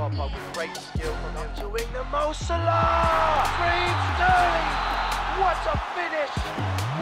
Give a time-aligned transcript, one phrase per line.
[0.00, 1.50] Pogba with great skill from him.
[1.56, 3.44] Doing the Mo Salah!
[3.60, 4.70] Raheem Sterling!
[5.42, 6.34] What a finish!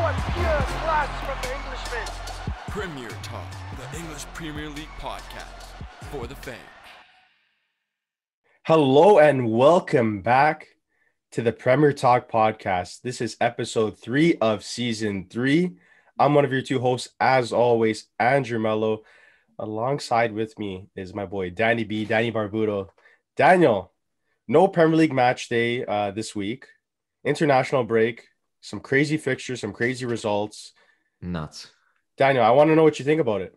[0.00, 2.08] What pure class from the Englishman!
[2.70, 5.46] Premier Talk, the English Premier League podcast
[6.10, 6.58] for the fan.
[8.64, 10.66] Hello and welcome back
[11.30, 13.02] to the Premier Talk podcast.
[13.02, 15.76] This is episode three of season three.
[16.18, 19.02] I'm one of your two hosts, as always, Andrew Mello.
[19.58, 22.88] Alongside with me is my boy Danny B, Danny Barbudo.
[23.36, 23.92] Daniel,
[24.46, 26.66] no Premier League match day uh, this week.
[27.24, 28.28] International break,
[28.60, 30.72] some crazy fixtures, some crazy results.
[31.20, 31.72] Nuts.
[32.16, 33.54] Daniel, I want to know what you think about it.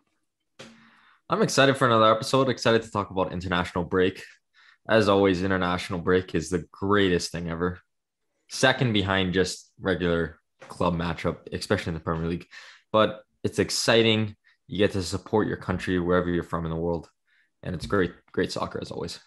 [1.30, 2.50] I'm excited for another episode.
[2.50, 4.24] Excited to talk about international break.
[4.90, 7.80] As always, international break is the greatest thing ever.
[8.50, 12.48] Second behind just regular club matchup, especially in the Premier League.
[12.92, 14.36] But it's exciting.
[14.72, 17.10] You get to support your country wherever you're from in the world.
[17.62, 19.20] And it's great, great soccer as always.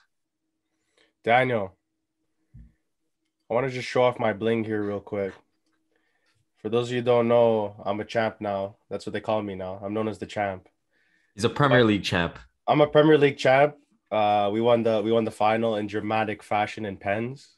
[1.22, 1.76] Daniel,
[3.50, 5.34] I want to just show off my bling here real quick.
[6.62, 8.76] For those of you who don't know, I'm a champ now.
[8.88, 9.78] That's what they call me now.
[9.84, 10.66] I'm known as the champ.
[11.34, 12.38] He's a Premier League champ.
[12.66, 13.76] I'm a Premier League champ.
[14.10, 17.50] Uh, we won the we won the final in dramatic fashion in pens.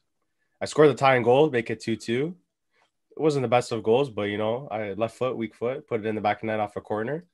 [0.61, 2.35] I scored the tying goal, make it two two.
[3.17, 6.01] It wasn't the best of goals, but you know, I left foot, weak foot, put
[6.01, 7.27] it in the back of net off a corner,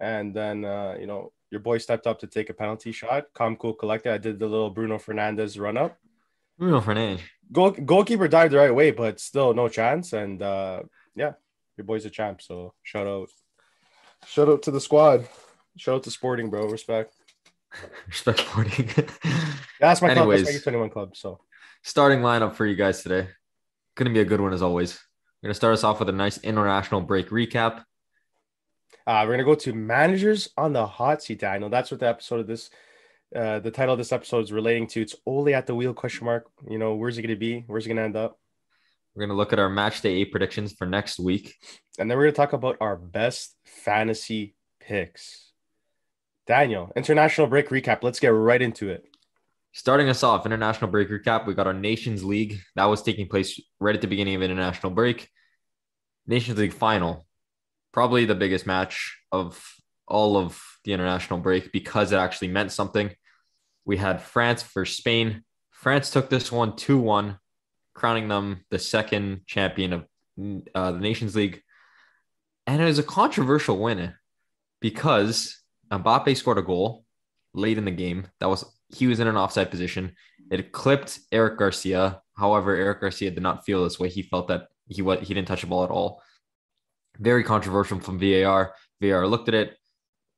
[0.00, 3.26] and then uh, you know your boy stepped up to take a penalty shot.
[3.34, 4.12] Calm, cool, collected.
[4.12, 5.96] I did the little Bruno Fernandes run up.
[6.58, 7.20] Bruno Fernandes.
[7.52, 10.12] Goal, goalkeeper dived the right way, but still no chance.
[10.12, 10.82] And uh,
[11.14, 11.32] yeah,
[11.76, 12.42] your boy's a champ.
[12.42, 13.28] So shout out,
[14.26, 15.28] shout out to the squad.
[15.76, 16.66] Shout out to Sporting, bro.
[16.68, 17.14] Respect.
[18.06, 18.88] Respect Sporting.
[19.78, 20.44] Yeah, that's my Anyways.
[20.44, 20.54] club.
[20.54, 21.16] That's my 21 club.
[21.18, 21.40] So
[21.82, 23.28] Starting lineup for you guys today.
[23.94, 24.98] Gonna be a good one as always.
[25.42, 27.84] We're gonna start us off with a nice international break recap.
[29.06, 31.70] Uh, we're gonna go to managers on the hot seat, Daniel.
[31.70, 32.70] That's what the episode of this,
[33.34, 35.02] uh, the title of this episode is relating to.
[35.02, 36.50] It's only at the wheel question mark.
[36.68, 37.64] You know, where's it gonna be?
[37.66, 38.38] Where's it gonna end up?
[39.14, 41.54] We're gonna look at our match day eight predictions for next week.
[41.98, 45.52] And then we're gonna talk about our best fantasy picks.
[46.46, 48.02] Daniel, international break recap.
[48.02, 49.04] Let's get right into it.
[49.72, 51.46] Starting us off, international break recap.
[51.46, 54.92] We got our Nations League that was taking place right at the beginning of international
[54.92, 55.28] break.
[56.26, 57.25] Nations League final,
[57.96, 59.58] probably the biggest match of
[60.06, 63.10] all of the international break because it actually meant something.
[63.86, 65.44] We had France versus Spain.
[65.70, 67.38] France took this one 2 1,
[67.94, 70.04] crowning them the second champion of
[70.74, 71.62] uh, the Nations League.
[72.66, 74.12] And it was a controversial win
[74.82, 75.58] because
[75.90, 77.06] Mbappe scored a goal
[77.54, 78.26] late in the game.
[78.40, 78.62] That was
[78.94, 80.14] he was in an offside position.
[80.50, 82.20] It clipped Eric Garcia.
[82.36, 84.10] However, Eric Garcia did not feel this way.
[84.10, 86.20] He felt that he was he didn't touch the ball at all.
[87.18, 88.74] Very controversial from VAR.
[89.00, 89.76] VAR looked at it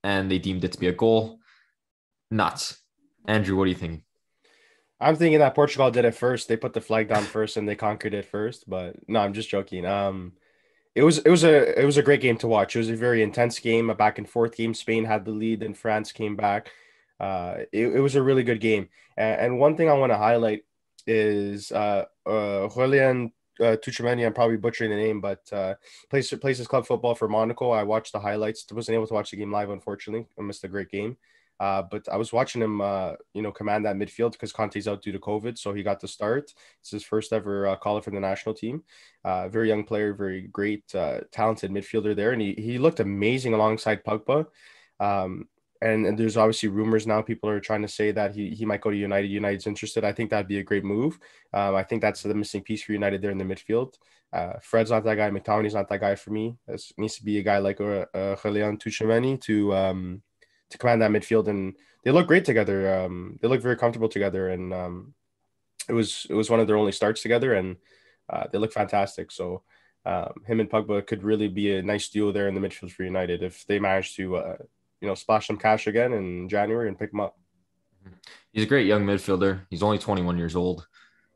[0.05, 1.39] and they deemed it to be a goal.
[2.31, 2.78] Nuts.
[3.27, 4.03] Andrew, what do you think?
[5.00, 6.49] I'm thinking that Portugal did it first.
[6.49, 8.69] They put the flag down first and they conquered it first.
[8.69, 9.87] But no, I'm just joking.
[9.87, 10.33] Um,
[10.94, 12.75] it was it was a it was a great game to watch.
[12.75, 14.75] It was a very intense game, a back and forth game.
[14.75, 16.72] Spain had the lead, and France came back.
[17.21, 18.89] Uh, it, it was a really good game.
[19.16, 20.65] And, and one thing I want to highlight
[21.06, 24.27] is uh, uh, Julian uh, Tchouaméni.
[24.27, 25.75] I'm probably butchering the name, but uh,
[26.11, 27.71] plays plays his club football for Monaco.
[27.71, 28.67] I watched the highlights.
[28.73, 30.27] wasn't able to watch the game live, unfortunately.
[30.39, 31.17] I missed a great game.
[31.61, 35.03] Uh, but I was watching him, uh, you know, command that midfield because Kanté's out
[35.03, 36.53] due to COVID, so he got to start.
[36.81, 38.85] It's his first ever uh, call for the national team.
[39.25, 43.55] Uh, very young player, very great, uh, talented midfielder there, and he he looked amazing
[43.55, 44.47] alongside Pogba.
[45.01, 45.49] Um,
[45.81, 47.22] and, there's obviously rumors now.
[47.22, 49.28] People are trying to say that he, he might go to United.
[49.28, 50.05] United's interested.
[50.05, 51.19] I think that'd be a great move.
[51.53, 53.94] Um, I think that's the missing piece for United there in the midfield.
[54.33, 55.31] Uh, Fred's not that guy.
[55.31, 56.56] McTominay's not that guy for me.
[56.66, 60.22] It needs to be a guy like uh, uh, Julian Tchouaméni to um,
[60.71, 61.75] to command that midfield, and
[62.05, 63.05] they look great together.
[63.05, 65.15] Um, they look very comfortable together, and um,
[65.89, 67.77] it was it was one of their only starts together, and
[68.28, 69.31] uh, they look fantastic.
[69.31, 69.62] So
[70.05, 73.05] um, him and Pogba could really be a nice duo there in the midfield for
[73.05, 74.56] United if they manage to uh,
[75.00, 77.36] you know splash some cash again in January and pick him up.
[78.53, 79.66] He's a great young midfielder.
[79.70, 80.86] He's only 21 years old.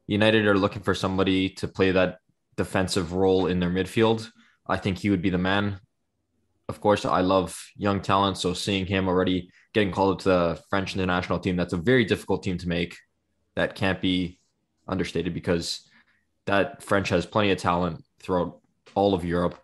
[0.06, 2.18] United are looking for somebody to play that
[2.56, 4.28] defensive role in their midfield.
[4.66, 5.78] I think he would be the man.
[6.68, 8.38] Of course, I love young talent.
[8.38, 12.04] So seeing him already getting called up to the French international team, that's a very
[12.04, 12.96] difficult team to make.
[13.54, 14.38] That can't be
[14.88, 15.88] understated because
[16.46, 18.60] that French has plenty of talent throughout
[18.94, 19.58] all of Europe.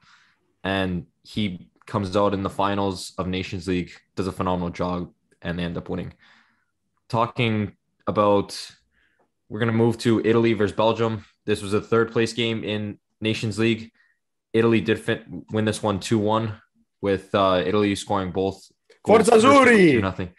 [0.64, 5.10] And he comes out in the finals of Nations League, does a phenomenal job,
[5.42, 6.12] and they end up winning.
[7.08, 7.72] Talking
[8.06, 8.56] about,
[9.48, 11.24] we're going to move to Italy versus Belgium.
[11.46, 13.90] This was a third place game in Nations League.
[14.52, 16.52] Italy did fit, win this one 2 1
[17.00, 18.70] with uh, Italy scoring both.
[19.04, 20.00] Forza Azzurri!
[20.00, 20.30] Nothing.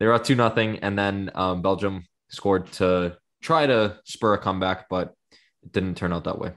[0.00, 4.38] They were up two nothing, and then um, Belgium scored to try to spur a
[4.38, 5.14] comeback, but
[5.62, 6.52] it didn't turn out that way.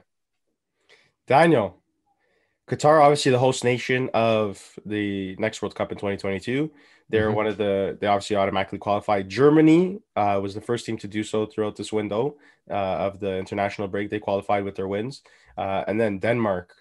[1.26, 1.82] Daniel,
[2.68, 6.70] Qatar, obviously the host nation of the next World Cup in 2022.
[7.08, 7.34] They're Mhm.
[7.34, 9.28] one of the they obviously automatically qualified.
[9.28, 12.36] Germany uh, was the first team to do so throughout this window
[12.70, 12.74] uh,
[13.06, 14.10] of the international break.
[14.10, 15.22] They qualified with their wins,
[15.56, 16.74] uh, and then Denmark.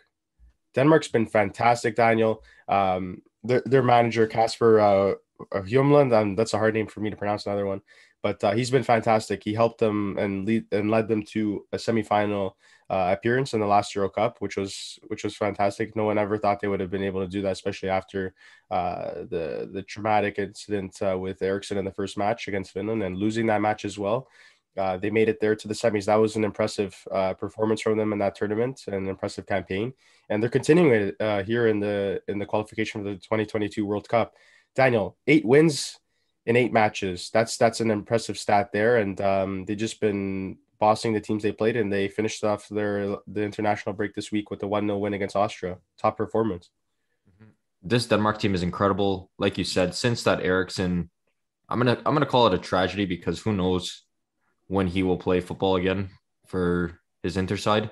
[0.76, 2.44] Denmark's been fantastic, Daniel.
[2.68, 5.16] Um, their, their manager Kasper uh,
[5.54, 7.46] Hjulmand, and that's a hard name for me to pronounce.
[7.46, 7.82] Another one,
[8.22, 9.44] but uh, he's been fantastic.
[9.44, 12.54] He helped them and lead and led them to a semifinal
[12.90, 15.96] uh, appearance in the last Euro Cup, which was which was fantastic.
[15.96, 18.34] No one ever thought they would have been able to do that, especially after
[18.72, 23.18] uh, the the traumatic incident uh, with Eriksen in the first match against Finland and
[23.18, 24.28] losing that match as well.
[24.78, 26.06] Uh, they made it there to the semis.
[26.06, 29.94] That was an impressive uh, performance from them in that tournament, an impressive campaign.
[30.30, 34.08] And they're continuing it uh, here in the in the qualification for the 2022 World
[34.08, 34.36] Cup.
[34.76, 36.00] Daniel, eight wins
[36.46, 37.30] in eight matches.
[37.34, 41.52] That's that's an impressive stat there, and um, they've just been bossing the teams they
[41.52, 44.98] played, and they finished off their the international break this week with a one 0
[44.98, 45.78] win against Austria.
[45.98, 46.70] Top performance.
[47.30, 47.52] Mm-hmm.
[47.84, 49.30] This Denmark team is incredible.
[49.38, 51.10] Like you said, since that Eriksen,
[51.70, 54.04] I'm gonna I'm gonna call it a tragedy because who knows
[54.68, 56.10] when he will play football again
[56.46, 57.90] for his Inter side.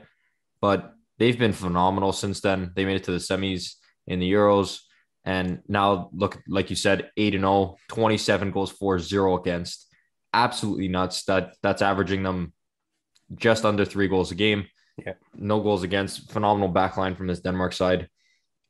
[0.61, 2.71] But they've been phenomenal since then.
[2.75, 3.75] They made it to the semis
[4.07, 4.79] in the Euros.
[5.23, 9.88] And now look, like you said, 8 and 0, 27 goals for, zero against.
[10.33, 11.23] Absolutely nuts.
[11.23, 12.53] That that's averaging them
[13.33, 14.66] just under three goals a game.
[15.04, 15.13] Yeah.
[15.36, 16.31] No goals against.
[16.31, 18.07] Phenomenal backline from this Denmark side.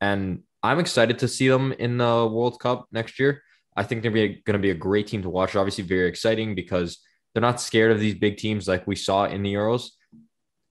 [0.02, 3.42] And I'm excited to see them in the World Cup next year.
[3.76, 5.56] I think they're going to be a great team to watch.
[5.56, 7.00] Obviously, very exciting because
[7.34, 9.90] they're not scared of these big teams like we saw in the Euros.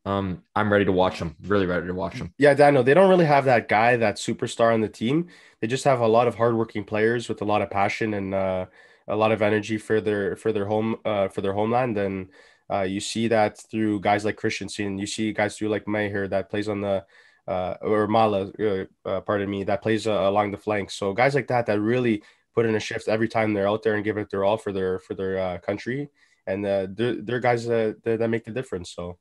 [0.06, 1.36] Um, I'm ready to watch them.
[1.42, 2.32] Really ready to watch them.
[2.38, 5.28] Yeah, Daniel, they don't really have that guy, that superstar on the team.
[5.60, 8.66] They just have a lot of hardworking players with a lot of passion and uh,
[9.08, 11.96] a lot of energy for their for their home uh, for their homeland.
[11.96, 12.28] And
[12.72, 14.98] uh, you see that through guys like Christensen.
[14.98, 17.04] You see guys through like Maher that plays on the
[17.46, 20.94] uh, or Mala, uh, uh, pardon me, that plays uh, along the flanks.
[20.94, 22.22] So guys like that that really
[22.54, 24.72] put in a shift every time they're out there and give it their all for
[24.72, 26.08] their for their uh, country.
[26.46, 28.90] And they're, they're guys that, that make the difference.
[28.90, 29.18] So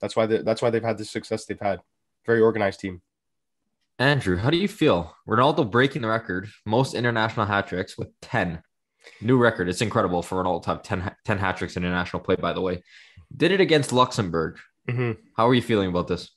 [0.00, 1.80] that's why that's why they've had the success they've had.
[2.26, 3.02] Very organized team.
[3.98, 5.14] Andrew, how do you feel?
[5.28, 8.62] Ronaldo breaking the record, most international hat tricks with 10.
[9.20, 9.68] New record.
[9.68, 12.60] It's incredible for Ronaldo to have 10, 10 hat tricks in international play, by the
[12.60, 12.82] way.
[13.36, 14.58] Did it against Luxembourg.
[14.88, 15.20] Mm-hmm.
[15.36, 16.30] How are you feeling about this?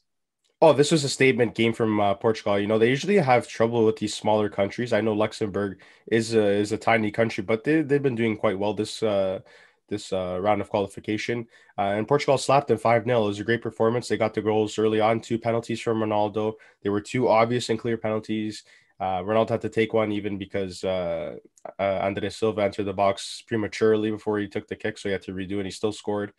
[0.61, 2.57] Oh, this was a statement game from uh, Portugal.
[2.57, 4.93] You know, they usually have trouble with these smaller countries.
[4.93, 8.57] I know Luxembourg is a, is a tiny country, but they, they've been doing quite
[8.57, 9.39] well this uh,
[9.89, 11.47] this uh, round of qualification.
[11.77, 13.23] Uh, and Portugal slapped them 5 0.
[13.23, 14.07] It was a great performance.
[14.07, 16.53] They got the goals early on, two penalties from Ronaldo.
[16.81, 18.63] They were two obvious and clear penalties.
[18.99, 21.35] Uh, Ronaldo had to take one even because uh,
[21.79, 25.21] uh, Andres Silva entered the box prematurely before he took the kick, so he had
[25.23, 25.65] to redo it.
[25.65, 26.31] He still scored.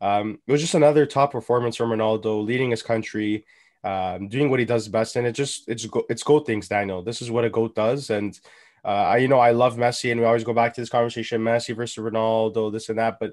[0.00, 3.44] Um, it was just another top performance from Ronaldo, leading his country,
[3.82, 7.02] um, doing what he does best, and it just it's go- it's goat things, Daniel.
[7.02, 8.38] This is what a goat does, and
[8.84, 11.42] uh, I you know I love Messi, and we always go back to this conversation:
[11.42, 13.18] Messi versus Ronaldo, this and that.
[13.18, 13.32] But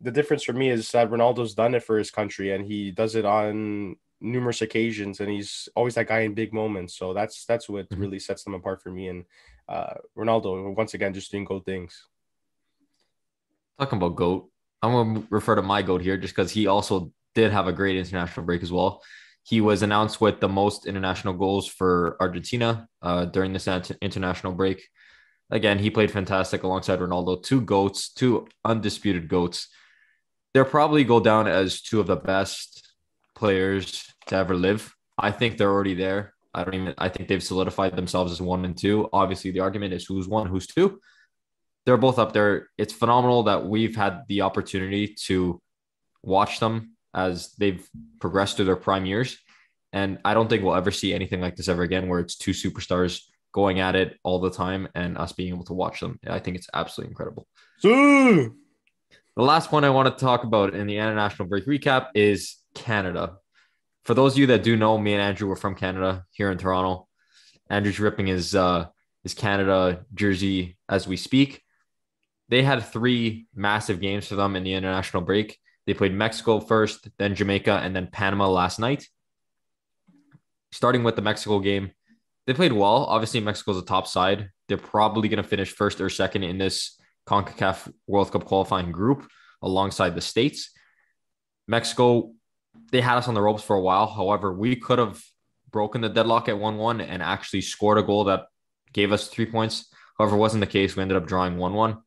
[0.00, 3.14] the difference for me is that Ronaldo's done it for his country, and he does
[3.14, 6.96] it on numerous occasions, and he's always that guy in big moments.
[6.96, 8.00] So that's that's what Mhm.
[8.00, 9.08] really sets them apart for me.
[9.08, 9.24] And
[9.68, 12.06] uh, Ronaldo, once again, just doing goat things.
[13.78, 14.50] Talking about GOAT,
[14.82, 17.72] I'm going to refer to my GOAT here just because he also did have a
[17.72, 19.02] great international break as well.
[19.42, 23.68] He was announced with the most international goals for Argentina uh, during this
[24.00, 24.88] international break.
[25.50, 27.42] Again, he played fantastic alongside Ronaldo.
[27.42, 29.68] Two GOATs, two undisputed GOATs.
[30.52, 32.94] They'll probably go down as two of the best
[33.34, 34.94] players to ever live.
[35.18, 36.34] I think they're already there.
[36.52, 39.08] I don't even, I think they've solidified themselves as one and two.
[39.12, 41.00] Obviously, the argument is who's one, who's two
[41.84, 42.68] they're both up there.
[42.78, 45.60] It's phenomenal that we've had the opportunity to
[46.22, 47.86] watch them as they've
[48.20, 49.38] progressed through their prime years.
[49.92, 52.50] And I don't think we'll ever see anything like this ever again, where it's two
[52.50, 56.18] superstars going at it all the time and us being able to watch them.
[56.26, 57.46] I think it's absolutely incredible.
[57.78, 57.90] So,
[59.36, 63.36] The last one I want to talk about in the international break recap is Canada.
[64.04, 66.58] For those of you that do know, me and Andrew were from Canada here in
[66.58, 67.08] Toronto.
[67.70, 68.86] Andrew's ripping his uh,
[69.22, 71.62] his Canada jersey as we speak.
[72.50, 75.58] They had three massive games for them in the international break.
[75.86, 79.08] They played Mexico first, then Jamaica, and then Panama last night.
[80.72, 81.92] Starting with the Mexico game,
[82.46, 83.04] they played well.
[83.06, 84.50] Obviously, Mexico's a top side.
[84.68, 89.26] They're probably going to finish first or second in this CONCACAF World Cup qualifying group
[89.62, 90.70] alongside the States.
[91.66, 92.32] Mexico,
[92.90, 94.06] they had us on the ropes for a while.
[94.06, 95.22] However, we could have
[95.70, 98.46] broken the deadlock at 1 1 and actually scored a goal that
[98.92, 99.92] gave us three points.
[100.18, 100.94] However, wasn't the case.
[100.94, 101.98] We ended up drawing 1 1.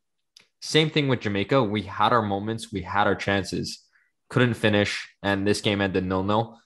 [0.61, 1.63] Same thing with Jamaica.
[1.63, 3.83] We had our moments, we had our chances,
[4.29, 6.57] couldn't finish, and this game ended nil nil.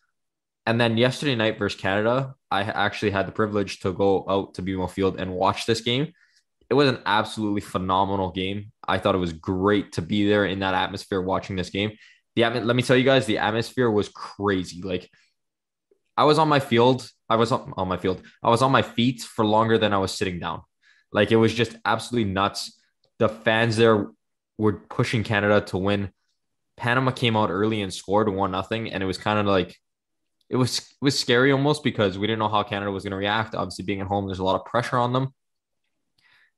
[0.65, 4.61] And then yesterday night versus Canada, I actually had the privilege to go out to
[4.61, 6.13] BMO Field and watch this game.
[6.69, 8.71] It was an absolutely phenomenal game.
[8.87, 11.91] I thought it was great to be there in that atmosphere watching this game.
[12.35, 14.81] The let me tell you guys, the atmosphere was crazy.
[14.81, 15.09] Like
[16.15, 18.81] I was on my field, I was on, on my field, I was on my
[18.81, 20.61] feet for longer than I was sitting down.
[21.11, 22.79] Like it was just absolutely nuts.
[23.19, 24.07] The fans there
[24.57, 26.11] were pushing Canada to win.
[26.77, 29.77] Panama came out early and scored one nothing, and it was kind of like
[30.49, 33.17] it was it was scary almost because we didn't know how Canada was going to
[33.17, 33.55] react.
[33.55, 35.33] Obviously, being at home, there's a lot of pressure on them.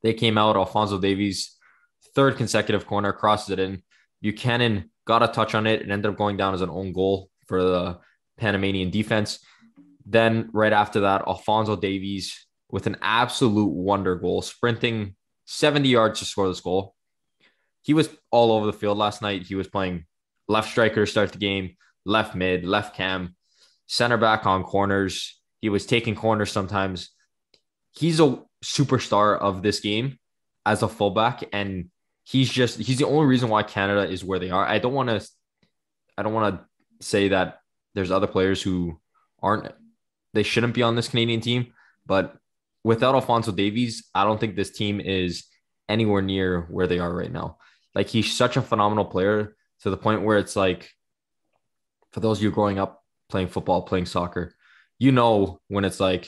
[0.01, 0.55] They came out.
[0.55, 1.57] Alphonso Davies,
[2.15, 3.83] third consecutive corner, crosses it in.
[4.21, 5.81] Buchanan got a touch on it.
[5.81, 7.99] It ended up going down as an own goal for the
[8.37, 9.39] Panamanian defense.
[10.05, 16.25] Then right after that, Alphonso Davies with an absolute wonder goal, sprinting 70 yards to
[16.25, 16.95] score this goal.
[17.83, 19.43] He was all over the field last night.
[19.43, 20.05] He was playing
[20.47, 23.35] left striker start the game, left mid, left cam
[23.87, 25.39] center back on corners.
[25.61, 27.11] He was taking corners sometimes.
[27.91, 30.17] He's a superstar of this game
[30.65, 31.89] as a fullback, and
[32.23, 34.65] he's just he's the only reason why Canada is where they are.
[34.65, 35.27] I don't want to
[36.17, 37.59] I don't want to say that
[37.95, 38.99] there's other players who
[39.41, 39.71] aren't
[40.33, 41.73] they shouldn't be on this Canadian team,
[42.05, 42.35] but
[42.83, 45.45] without Alphonso Davies, I don't think this team is
[45.87, 47.57] anywhere near where they are right now.
[47.93, 50.89] Like he's such a phenomenal player to the point where it's like
[52.11, 54.55] for those of you growing up playing football, playing soccer,
[54.97, 56.27] you know when it's like,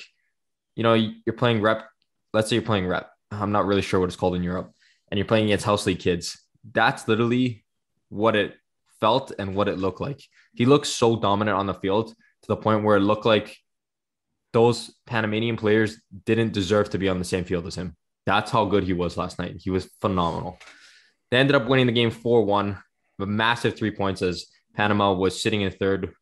[0.76, 1.88] you know, you're playing rep.
[2.34, 3.10] Let's say you're playing rep.
[3.32, 4.72] I'm not really sure what it's called in Europe,
[5.10, 6.40] and you're playing against house league kids.
[6.72, 7.64] That's literally
[8.10, 8.56] what it
[9.00, 10.22] felt and what it looked like.
[10.54, 13.58] He looked so dominant on the field to the point where it looked like
[14.54, 17.96] those Panamanian players didn't deserve to be on the same field as him.
[18.26, 19.58] That's how good he was last night.
[19.60, 20.58] He was phenomenal.
[21.30, 22.78] They ended up winning the game 4 1,
[23.20, 26.14] a massive three points as Panama was sitting in third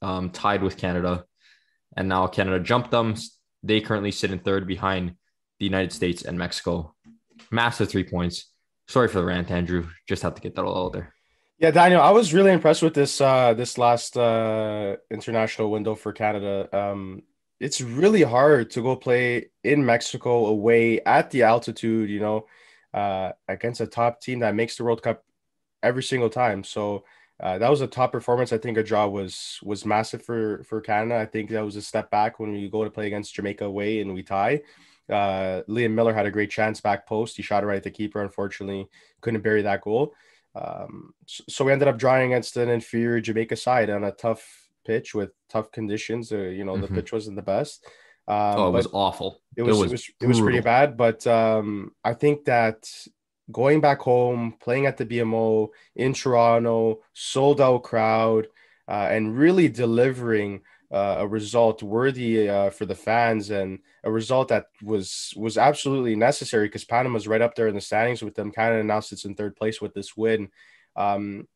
[0.00, 1.24] um, tied with Canada,
[1.96, 3.14] and now Canada jumped them.
[3.62, 5.14] They currently sit in third behind
[5.58, 6.94] the United States and Mexico.
[7.50, 8.46] Massive three points.
[8.88, 9.88] Sorry for the rant, Andrew.
[10.08, 11.14] Just have to get that all out there.
[11.58, 16.12] Yeah, Daniel, I was really impressed with this uh, this last uh, international window for
[16.12, 16.68] Canada.
[16.76, 17.22] Um,
[17.60, 22.46] it's really hard to go play in Mexico away at the altitude, you know,
[22.92, 25.24] uh, against a top team that makes the World Cup
[25.84, 26.64] every single time.
[26.64, 27.04] So
[27.38, 28.52] uh, that was a top performance.
[28.52, 31.20] I think a draw was was massive for for Canada.
[31.20, 34.00] I think that was a step back when we go to play against Jamaica away
[34.00, 34.62] and we tie.
[35.10, 37.36] Uh, Liam Millar had a great chance back post.
[37.36, 38.22] He shot it right at the keeper.
[38.22, 38.88] Unfortunately,
[39.20, 40.14] couldn't bury that goal.
[40.54, 45.14] Um, so, we ended up drawing against an inferior Jamaica side on a tough pitch
[45.14, 46.30] with tough conditions.
[46.32, 46.82] Uh, you know, mm-hmm.
[46.82, 47.86] the pitch wasn't the best.
[48.28, 49.40] Um, oh, it was awful.
[49.56, 50.96] It was, it was, it was, it was pretty bad.
[50.96, 52.88] But um, I think that
[53.50, 58.46] going back home, playing at the BMO in Toronto, sold out crowd,
[58.88, 64.48] uh, and really delivering uh, a result worthy uh, for the fans and a result
[64.48, 68.52] that was was absolutely necessary because Panama's right up there in the standings with them.
[68.52, 70.50] Canada now sits in third place with this win.
[70.94, 71.48] Um,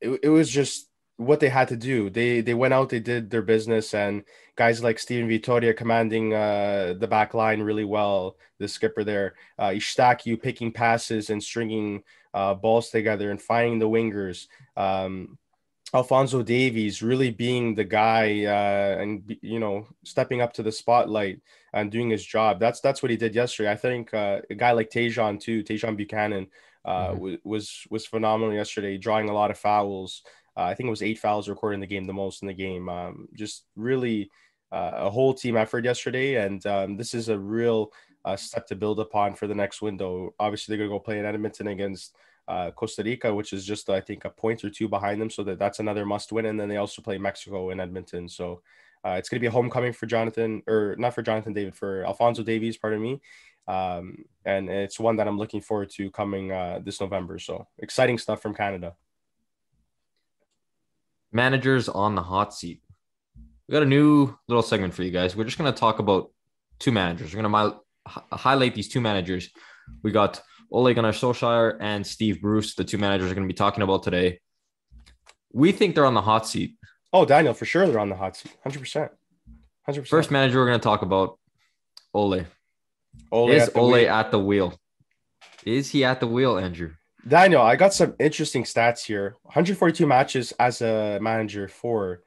[0.00, 2.08] it, it was just what they had to do.
[2.08, 4.24] They they went out, they did their business, and
[4.56, 8.36] guys like Steven Vitória commanding uh, the back line really well.
[8.58, 13.88] The skipper there, uh, Eustaquio picking passes and stringing uh, balls together and finding the
[13.88, 14.46] wingers.
[14.78, 15.36] Um,
[15.96, 21.40] Alphonso Davies really being the guy uh, and you know stepping up to the spotlight
[21.72, 22.60] and doing his job.
[22.60, 23.70] That's that's what he did yesterday.
[23.70, 26.48] I think uh, a guy like Tajon too, Tajon Buchanan,
[26.84, 27.36] uh, mm-hmm.
[27.48, 30.22] was was phenomenal yesterday, drawing a lot of fouls.
[30.54, 32.54] Uh, I think it was eight fouls recorded in the game, the most in the
[32.54, 32.90] game.
[32.90, 34.30] Um, just really
[34.70, 37.90] uh, a whole team effort yesterday, and um, this is a real
[38.26, 40.34] uh, step to build upon for the next window.
[40.38, 42.14] Obviously, they're going to go play in Edmonton against
[42.48, 45.42] uh, Costa Rica, which is just I think a point or two behind them, so
[45.44, 46.46] that that's another must win.
[46.46, 48.62] And then they also play Mexico in Edmonton, so
[49.04, 52.04] uh, it's going to be a homecoming for Jonathan, or not for Jonathan David, for
[52.04, 53.20] Alphonso Davies, pardon me.
[53.68, 57.38] Um, and it's one that I'm looking forward to coming uh, this November.
[57.38, 58.94] So exciting stuff from Canada
[61.36, 62.82] managers on the hot seat.
[63.68, 65.36] We got a new little segment for you guys.
[65.36, 66.30] We're just going to talk about
[66.78, 67.34] two managers.
[67.34, 67.80] We're going to
[68.32, 69.50] highlight these two managers.
[70.02, 73.56] We got Ole Gunnar Solskjaer and Steve Bruce, the two managers are going to be
[73.56, 74.40] talking about today.
[75.52, 76.76] We think they're on the hot seat.
[77.12, 78.52] Oh, Daniel, for sure they're on the hot seat.
[78.64, 79.08] 100%.
[79.88, 80.08] 100%.
[80.08, 81.38] First manager we're going to talk about,
[82.12, 82.44] Ole.
[83.32, 84.10] Ole Is at Ole wheel.
[84.10, 84.78] at the wheel?
[85.64, 86.92] Is he at the wheel, Andrew?
[87.26, 89.36] Daniel, I got some interesting stats here.
[89.42, 92.22] 142 matches as a manager for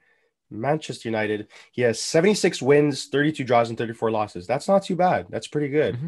[0.50, 1.48] Manchester United.
[1.72, 4.48] He has 76 wins, 32 draws, and 34 losses.
[4.48, 5.28] That's not too bad.
[5.30, 5.96] That's pretty good.
[5.96, 6.08] Mm-hmm.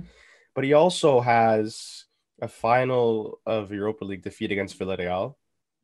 [0.55, 2.05] But he also has
[2.41, 5.35] a final of Europa League defeat against Villarreal.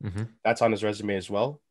[0.02, 1.62] hmm That's on his resume as well.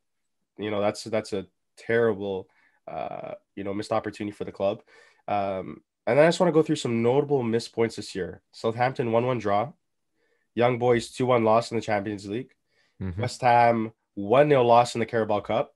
[0.58, 2.48] You know, that's that's a terrible,
[2.88, 4.82] uh, you know, missed opportunity for the club.
[5.28, 8.42] Um, and then I just want to go through some notable missed points this year.
[8.52, 9.72] Southampton one-one draw.
[10.54, 12.52] Young Boys two-one loss in the Champions League.
[12.98, 15.74] hmm West Ham 1 0 loss in the Carabao Cup.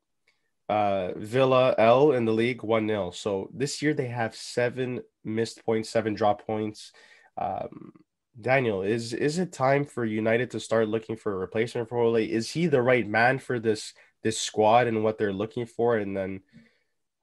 [0.69, 3.11] Uh, Villa L in the league 1 0.
[3.11, 6.93] So this year they have seven missed points, seven drop points.
[7.37, 7.93] Um,
[8.39, 12.17] Daniel, is is it time for United to start looking for a replacement for Ole?
[12.17, 15.97] Is he the right man for this this squad and what they're looking for?
[15.97, 16.41] And then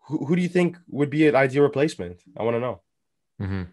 [0.07, 2.17] who, who do you think would be an ideal replacement?
[2.37, 2.81] I want to know.
[3.39, 3.63] hmm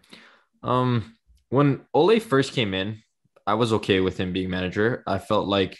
[0.63, 1.15] Um,
[1.49, 3.01] when Ole first came in,
[3.45, 5.03] I was okay with him being manager.
[5.05, 5.77] I felt like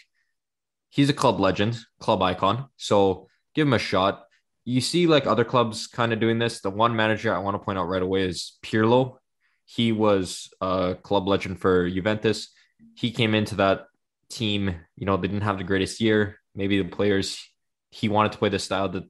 [0.90, 2.66] he's a club legend, club icon.
[2.76, 4.24] So give him a shot.
[4.64, 6.60] You see, like other clubs kind of doing this.
[6.60, 9.18] The one manager I want to point out right away is Pirlo.
[9.66, 12.48] He was a club legend for Juventus.
[12.94, 13.86] He came into that
[14.30, 16.38] team, you know, they didn't have the greatest year.
[16.54, 17.44] Maybe the players
[17.90, 19.04] he wanted to play the style that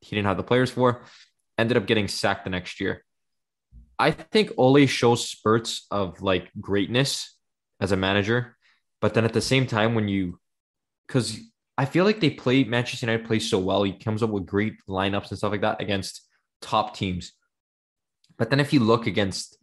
[0.00, 1.02] he didn't have the players for.
[1.58, 3.04] Ended up getting sacked the next year.
[3.98, 7.36] I think Ole shows spurts of like greatness
[7.80, 8.56] as a manager,
[9.00, 10.38] but then at the same time, when you,
[11.06, 11.38] because
[11.76, 14.74] I feel like they play Manchester United plays so well, he comes up with great
[14.88, 16.26] lineups and stuff like that against
[16.62, 17.32] top teams.
[18.38, 19.58] But then if you look against,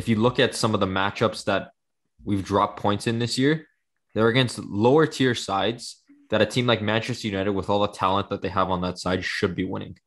[0.00, 1.72] if you look at some of the matchups that
[2.24, 3.66] we've dropped points in this year,
[4.14, 8.30] they're against lower tier sides that a team like Manchester United, with all the talent
[8.30, 9.98] that they have on that side, should be winning.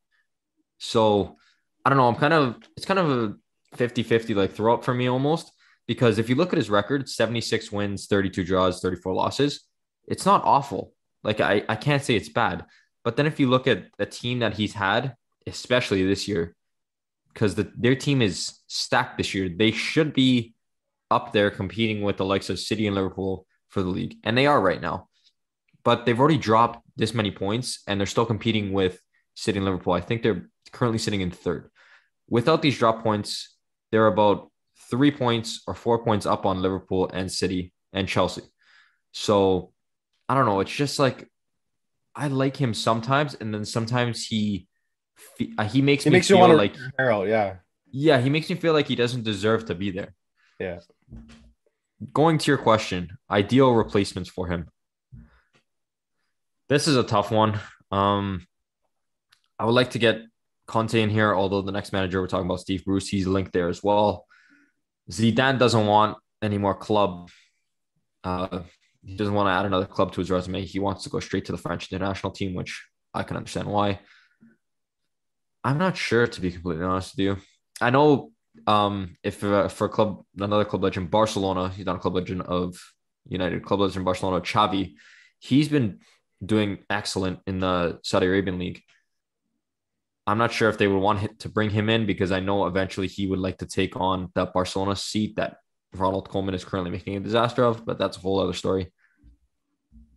[0.79, 1.37] So
[1.85, 2.07] I don't know.
[2.07, 3.35] I'm kind of, it's kind of a
[3.75, 5.51] 50 50 like throw up for me almost
[5.87, 9.61] because if you look at his record 76 wins 32 draws 34 losses
[10.07, 12.65] it's not awful like I, I can't say it's bad
[13.03, 15.15] but then if you look at the team that he's had
[15.47, 16.55] especially this year
[17.33, 20.53] because the, their team is stacked this year they should be
[21.11, 24.47] up there competing with the likes of city and liverpool for the league and they
[24.47, 25.07] are right now
[25.83, 28.99] but they've already dropped this many points and they're still competing with
[29.35, 31.69] city and liverpool i think they're currently sitting in third
[32.29, 33.55] without these drop points
[33.91, 34.49] they're about
[34.89, 38.43] three points or four points up on Liverpool and City and Chelsea.
[39.11, 39.71] So
[40.27, 40.59] I don't know.
[40.59, 41.29] It's just like
[42.15, 44.67] I like him sometimes, and then sometimes he
[45.37, 47.57] he makes It me makes you feel want to like Harold, yeah.
[47.91, 50.13] yeah, he makes me feel like he doesn't deserve to be there.
[50.59, 50.79] Yeah.
[52.13, 54.67] Going to your question, ideal replacements for him.
[56.69, 57.59] This is a tough one.
[57.91, 58.45] Um,
[59.59, 60.21] I would like to get
[60.67, 63.69] Conte in here, although the next manager we're talking about, Steve Bruce, he's linked there
[63.69, 64.25] as well.
[65.11, 67.29] Zidane doesn't want any more club.
[68.23, 68.61] Uh,
[69.05, 70.65] he doesn't want to add another club to his resume.
[70.65, 73.99] He wants to go straight to the French international team, which I can understand why.
[75.63, 77.37] I'm not sure, to be completely honest with you.
[77.79, 78.31] I know
[78.67, 82.75] um, if uh, for club another club legend, Barcelona, he's not a club legend of
[83.27, 84.95] United, club legend Barcelona, Xavi,
[85.39, 85.99] he's been
[86.45, 88.81] doing excellent in the Saudi Arabian league.
[90.25, 93.07] I'm not sure if they would want to bring him in because I know eventually
[93.07, 95.57] he would like to take on that Barcelona seat that
[95.93, 98.91] Ronald Koeman is currently making a disaster of, but that's a whole other story.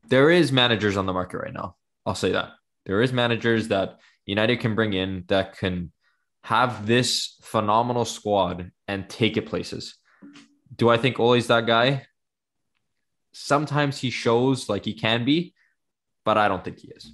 [0.09, 1.77] There is managers on the market right now.
[2.05, 2.51] I'll say that.
[2.87, 5.93] There is managers that United can bring in that can
[6.43, 9.97] have this phenomenal squad and take it places.
[10.75, 12.07] Do I think Ole's that guy?
[13.33, 15.55] Sometimes he shows like he can be,
[16.25, 17.13] but I don't think he is.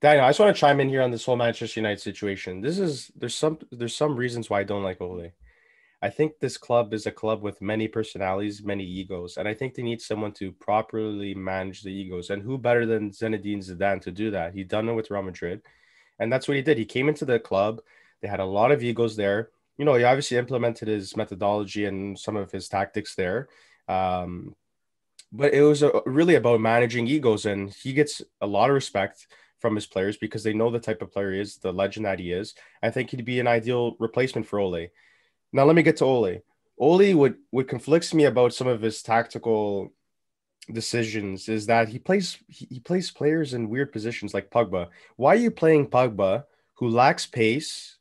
[0.00, 2.60] Daniel, I just want to chime in here on this whole Manchester United situation.
[2.60, 5.32] This is there's some there's some reasons why I don't like Ole.
[6.02, 9.74] I think this club is a club with many personalities, many egos, and I think
[9.74, 12.28] they need someone to properly manage the egos.
[12.28, 14.52] And who better than Zinedine Zidane to do that?
[14.52, 15.62] He done it with Real Madrid,
[16.18, 16.78] and that's what he did.
[16.78, 17.80] He came into the club.
[18.20, 19.50] They had a lot of egos there.
[19.76, 23.48] You know, he obviously implemented his methodology and some of his tactics there.
[23.88, 24.54] Um,
[25.32, 29.26] but it was a, really about managing egos, and he gets a lot of respect
[29.58, 32.18] from his players because they know the type of player he is, the legend that
[32.18, 32.54] he is.
[32.82, 34.88] I think he'd be an ideal replacement for Ole.
[35.52, 36.42] Now let me get to Ole.
[36.78, 39.92] Ole would what conflicts me about some of his tactical
[40.72, 44.88] decisions is that he plays he, plays players in weird positions like Pogba.
[45.16, 47.96] Why are you playing Pogba who lacks pace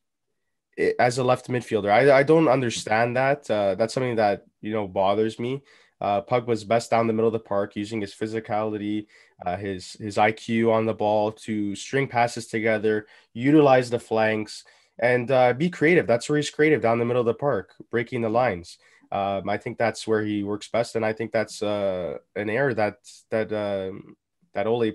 [0.99, 1.89] as a left midfielder?
[1.91, 3.49] I, I don't understand that.
[3.49, 5.61] Uh, that's something that you know bothers me.
[6.01, 9.07] Uh, Pogba's best down the middle of the park, using his physicality,
[9.45, 14.63] uh, his his IQ on the ball to string passes together, utilize the flanks,
[14.99, 16.07] and uh, be creative.
[16.07, 18.77] That's where he's creative down the middle of the park, breaking the lines.
[19.11, 22.73] Um, I think that's where he works best, and I think that's uh, an error
[22.73, 22.97] that
[23.29, 24.15] that um,
[24.53, 24.93] that Ole,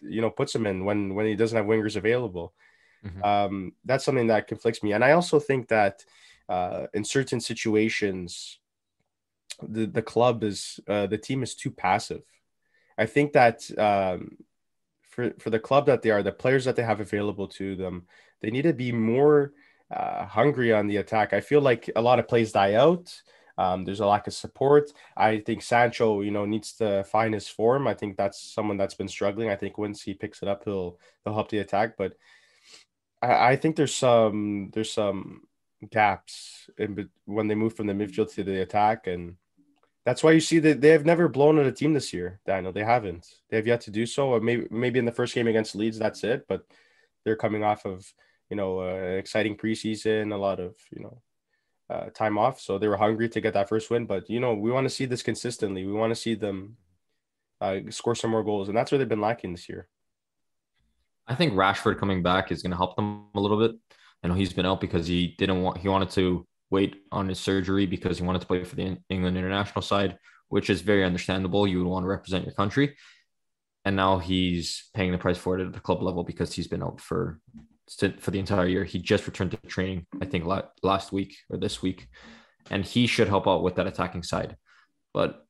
[0.00, 2.54] you know, puts him in when when he doesn't have wingers available.
[3.04, 3.24] Mhm.
[3.24, 6.04] Um, that's something that conflicts me, and I also think that
[6.48, 8.58] uh, in certain situations,
[9.62, 12.22] the the club is uh, the team is too passive.
[12.96, 14.38] I think that um,
[15.02, 18.06] for for the club that they are, the players that they have available to them,
[18.40, 19.52] they need to be more
[19.90, 21.32] uh, hungry on the attack.
[21.32, 23.14] I feel like a lot of plays die out.
[23.56, 24.90] Um, there's a lack of support.
[25.16, 27.86] I think Sancho, you know, needs to find his form.
[27.86, 29.48] I think that's someone that's been struggling.
[29.48, 31.96] I think once he picks it up, he'll he'll help the attack.
[31.96, 32.16] But
[33.22, 35.42] I, I think there's some there's some
[35.90, 39.36] gaps in when they move from the midfield to the attack, and
[40.04, 42.72] that's why you see that they have never blown at a team this year, Daniel.
[42.72, 43.26] They haven't.
[43.50, 44.40] They have yet to do so.
[44.40, 46.46] Maybe maybe in the first game against Leeds, that's it.
[46.48, 46.66] But
[47.24, 48.12] they're coming off of
[48.50, 51.22] you know uh, exciting preseason, a lot of you know
[51.90, 54.06] uh, time off, so they were hungry to get that first win.
[54.06, 55.84] But you know we want to see this consistently.
[55.86, 56.76] We want to see them
[57.60, 59.88] uh, score some more goals, and that's where they've been lacking this year.
[61.26, 63.76] I think Rashford coming back is going to help them a little bit.
[64.22, 67.38] I know he's been out because he didn't want he wanted to wait on his
[67.38, 71.66] surgery because he wanted to play for the England international side, which is very understandable.
[71.66, 72.96] You would want to represent your country.
[73.84, 76.82] And now he's paying the price for it at the club level because he's been
[76.82, 77.38] out for
[78.20, 78.84] for the entire year.
[78.84, 80.44] He just returned to training, I think,
[80.82, 82.08] last week or this week,
[82.70, 84.56] and he should help out with that attacking side.
[85.12, 85.46] But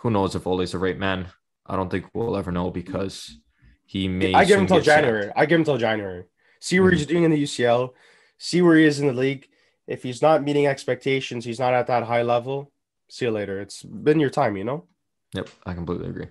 [0.00, 1.28] who knows if Ole's the right man?
[1.66, 3.38] I don't think we'll ever know because
[3.86, 4.34] he may.
[4.34, 5.30] I give him until January.
[5.34, 6.24] I give him until January.
[6.60, 6.98] See where mm-hmm.
[6.98, 7.90] he's doing in the UCL.
[8.38, 9.46] See where he is in the league.
[9.86, 12.72] If he's not meeting expectations, he's not at that high level.
[13.08, 13.60] See you later.
[13.60, 14.86] It's been your time, you know.
[15.34, 16.26] Yep, I completely agree.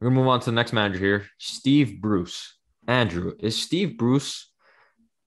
[0.00, 2.56] We're gonna move on to the next manager here, Steve Bruce.
[2.86, 4.50] Andrew, is Steve Bruce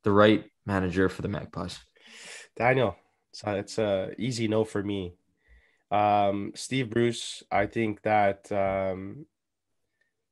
[0.03, 1.79] the right manager for the Magpies?
[2.55, 2.95] Daniel,
[3.31, 5.15] it's a, it's a easy no for me.
[5.89, 9.25] Um, Steve Bruce, I think that um,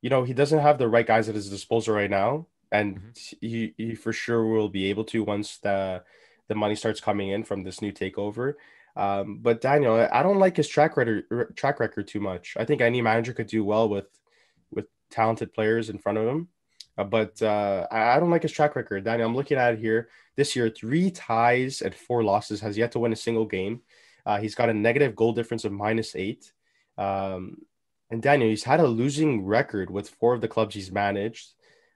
[0.01, 3.45] you know he doesn't have the right guys at his disposal right now, and mm-hmm.
[3.45, 6.03] he, he for sure will be able to once the
[6.47, 8.53] the money starts coming in from this new takeover.
[8.95, 12.55] Um, but Daniel, I don't like his track record track record too much.
[12.57, 14.07] I think any manager could do well with
[14.71, 16.49] with talented players in front of him.
[16.99, 19.05] Uh, but uh, I don't like his track record.
[19.05, 20.09] Daniel, I'm looking at it here.
[20.35, 23.81] This year, three ties and four losses, has yet to win a single game.
[24.25, 26.51] Uh, he's got a negative goal difference of minus eight.
[26.97, 27.59] Um,
[28.11, 31.53] and Daniel, he's had a losing record with four of the clubs he's managed.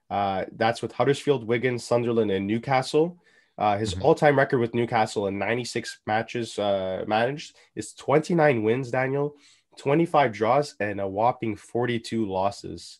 [0.10, 3.18] Uh, that's with Huddersfield, Wigan, Sunderland, and Newcastle.
[3.58, 4.04] Uh, his mm-hmm.
[4.04, 9.36] all-time record with Newcastle in 96 matches uh, managed is 29 wins, Daniel,
[9.78, 13.00] 25 draws, and a whopping 42 losses.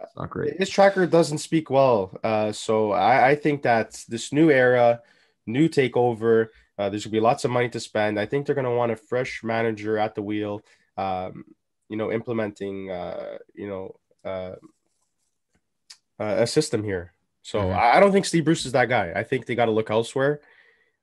[0.00, 0.56] That's not great.
[0.58, 2.18] His tracker doesn't speak well.
[2.24, 5.02] Uh, so I, I, think that this new era,
[5.46, 8.18] new takeover, uh, there's gonna be lots of money to spend.
[8.18, 10.62] I think they're gonna want a fresh manager at the wheel.
[10.96, 11.44] Um,
[11.88, 14.54] you know, implementing, uh, you know, uh,
[16.18, 17.12] a system here.
[17.42, 17.78] So mm-hmm.
[17.78, 19.12] I don't think Steve Bruce is that guy.
[19.14, 20.40] I think they got to look elsewhere.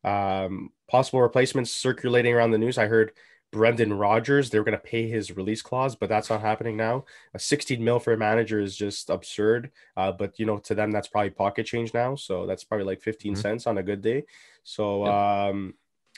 [0.04, 2.78] Um, possible replacements circulating around the news.
[2.78, 3.12] I heard
[3.52, 4.50] Brendan Rodgers.
[4.50, 7.06] They were going to pay his release clause, but that's not happening now.
[7.34, 9.72] A 16 mil for a manager is just absurd.
[9.96, 12.16] Uh, but you know, to them, that's probably pocket change now.
[12.16, 13.42] So that's probably like 15 mm-hmm.
[13.42, 14.26] cents on a good day.
[14.64, 15.76] So um,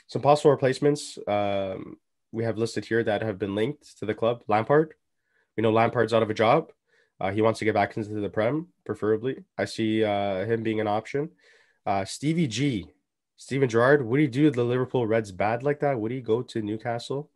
[0.08, 1.96] some possible replacements um,
[2.32, 4.42] we have listed here that have been linked to the club.
[4.48, 4.94] Lampard.
[5.56, 6.72] We know Lampard's out of a job.
[7.20, 9.44] Uh, he wants to get back into the Prem, preferably.
[9.58, 11.30] I see uh, him being an option.
[11.84, 12.86] Uh, Stevie G,
[13.40, 15.98] Steven Gerrard, would he do the Liverpool Reds bad like that?
[15.98, 17.30] Would he go to Newcastle?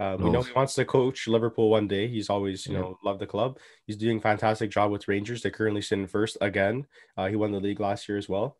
[0.00, 2.08] Um, we know he wants to coach Liverpool one day.
[2.08, 2.80] He's always, you yeah.
[2.80, 3.58] know, loved the club.
[3.86, 5.42] He's doing fantastic job with Rangers.
[5.42, 6.86] They currently sit in first again.
[7.14, 8.56] Uh, he won the league last year as well.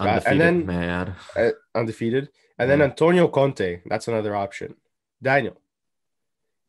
[0.00, 2.30] Undefeated, and then man, uh, undefeated.
[2.58, 2.76] And yeah.
[2.76, 3.82] then Antonio Conte.
[3.86, 4.74] That's another option.
[5.22, 5.56] Daniel,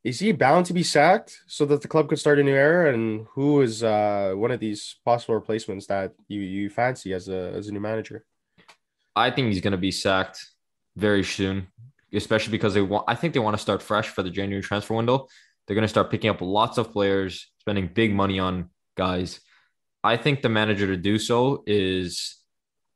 [0.04, 2.94] is he bound to be sacked so that the club could start a new era?
[2.94, 7.52] And who is uh, one of these possible replacements that you you fancy as a
[7.56, 8.26] as a new manager?
[9.16, 10.46] I think he's going to be sacked
[10.96, 11.68] very soon,
[12.14, 13.06] especially because they want.
[13.08, 15.28] I think they want to start fresh for the January transfer window.
[15.66, 19.40] They're going to start picking up lots of players, spending big money on guys.
[20.04, 22.36] I think the manager to do so is.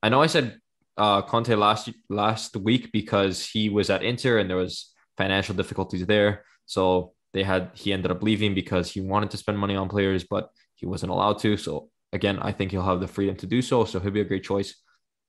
[0.01, 0.57] I know I said
[0.97, 6.05] uh, Conte last last week because he was at Inter and there was financial difficulties
[6.05, 6.43] there.
[6.65, 10.23] So they had he ended up leaving because he wanted to spend money on players,
[10.23, 11.57] but he wasn't allowed to.
[11.57, 13.85] So again, I think he'll have the freedom to do so.
[13.85, 14.75] So he'll be a great choice.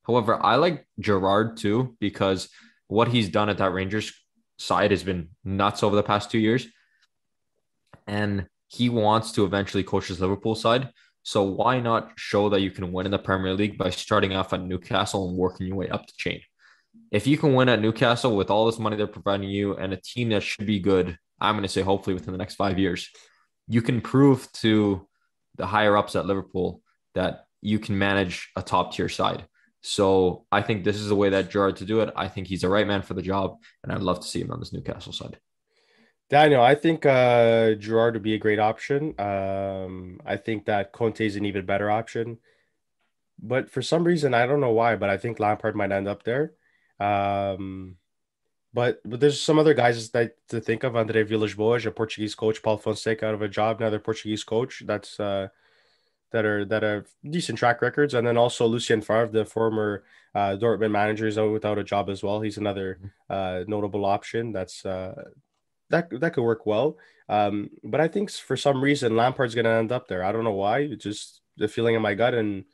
[0.07, 2.49] However, I like Gerrard too because
[2.89, 4.13] what he's done at that Rangers
[4.59, 6.67] side has been nuts over the past two years.
[8.07, 10.91] And he wants to eventually coach his Liverpool side.
[11.23, 14.53] So why not show that you can win in the Premier League by starting off
[14.53, 16.41] at Newcastle and working your way up the chain?
[17.11, 19.97] If you can win at Newcastle with all this money they're providing you and a
[19.97, 23.11] team that should be good I'm going to say hopefully within the next five years,
[23.69, 25.07] you can prove to
[25.57, 26.81] the higher ups at Liverpool
[27.15, 29.47] that you can manage a top tier side.
[29.87, 32.11] So I think this is the way that Gerrard to do it.
[32.17, 34.51] I think he's the right man for the job, and I'd love to see him
[34.51, 35.39] on this Newcastle side.
[36.31, 36.75] Daniel, I.
[36.75, 39.15] Think uh, Gerrard would be a great option.
[39.21, 42.39] Um, I think that Conte is an even better option.
[43.39, 46.23] But for some reason, I don't know why, but I think Lampard might end up
[46.23, 46.55] there.
[46.99, 47.97] Um,
[48.73, 50.97] but but there's some other guys that to think of.
[50.97, 54.83] Andre Villas-Boas, a Portuguese coach, Paul Fonseca out of a job, another Portuguese coach.
[54.87, 55.49] That's uh,
[56.35, 60.03] that are that have decent track records, and then also Lucien Favre, the former
[60.35, 62.41] uh, Dortmund manager, is out without a job as well.
[62.41, 62.99] He's another
[63.31, 64.53] uh, notable option.
[64.53, 65.31] That's uh,
[65.91, 66.99] that that could work well.
[67.29, 70.25] Um, but I think for some reason Lampard's going to end up there.
[70.25, 70.81] I don't know why.
[70.81, 72.65] It's just the feeling in my gut, and